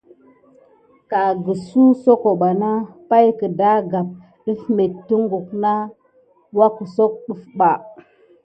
Kine 1.09 1.09
takisoya 1.09 1.97
soko 2.05 2.29
bana 2.41 2.71
pay 3.09 3.27
kedaba 3.39 3.99
def 4.43 4.61
metikut 4.75 5.47
wake 6.57 6.85
sok 6.95 7.13
def. 7.27 7.43